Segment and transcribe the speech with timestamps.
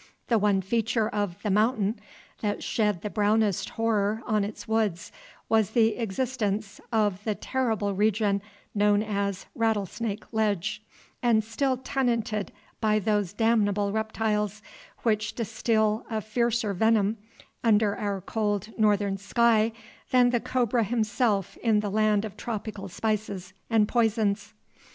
[0.29, 1.99] The one feature of The Mountain
[2.39, 5.11] that shed the brownest horror on its woods
[5.47, 8.41] was the existence of the terrible region
[8.73, 10.81] known as Rattlesnake Ledge,
[11.21, 14.63] and still tenanted by those damnable reptiles,
[15.03, 17.17] which distil a fiercer venom
[17.63, 19.71] under our cold northern sky
[20.09, 24.55] than the cobra himself in the land of tropical spices and poisons.